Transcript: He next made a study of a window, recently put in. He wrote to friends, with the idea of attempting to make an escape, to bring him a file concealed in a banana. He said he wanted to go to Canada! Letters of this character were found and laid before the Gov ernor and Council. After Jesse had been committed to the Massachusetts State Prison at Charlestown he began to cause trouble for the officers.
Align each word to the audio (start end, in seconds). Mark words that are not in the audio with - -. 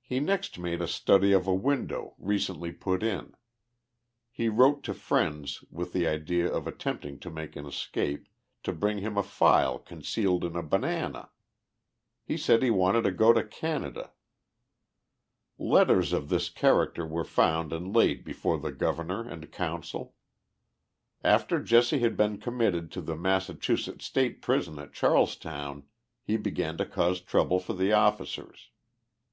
He 0.00 0.20
next 0.20 0.56
made 0.56 0.80
a 0.80 0.86
study 0.86 1.32
of 1.32 1.48
a 1.48 1.52
window, 1.52 2.14
recently 2.16 2.70
put 2.70 3.02
in. 3.02 3.34
He 4.30 4.48
wrote 4.48 4.84
to 4.84 4.94
friends, 4.94 5.64
with 5.68 5.92
the 5.92 6.06
idea 6.06 6.48
of 6.48 6.68
attempting 6.68 7.18
to 7.18 7.28
make 7.28 7.56
an 7.56 7.66
escape, 7.66 8.28
to 8.62 8.72
bring 8.72 8.98
him 8.98 9.18
a 9.18 9.22
file 9.24 9.80
concealed 9.80 10.44
in 10.44 10.54
a 10.54 10.62
banana. 10.62 11.30
He 12.22 12.36
said 12.36 12.62
he 12.62 12.70
wanted 12.70 13.02
to 13.02 13.10
go 13.10 13.32
to 13.32 13.42
Canada! 13.42 14.12
Letters 15.58 16.12
of 16.12 16.28
this 16.28 16.50
character 16.50 17.04
were 17.04 17.24
found 17.24 17.72
and 17.72 17.92
laid 17.92 18.22
before 18.22 18.58
the 18.60 18.70
Gov 18.70 18.98
ernor 19.08 19.28
and 19.28 19.50
Council. 19.50 20.14
After 21.24 21.60
Jesse 21.60 21.98
had 21.98 22.16
been 22.16 22.38
committed 22.38 22.92
to 22.92 23.00
the 23.00 23.16
Massachusetts 23.16 24.04
State 24.04 24.40
Prison 24.40 24.78
at 24.78 24.92
Charlestown 24.92 25.82
he 26.22 26.36
began 26.36 26.76
to 26.78 26.86
cause 26.86 27.20
trouble 27.20 27.58
for 27.58 27.72
the 27.72 27.92
officers. 27.92 28.70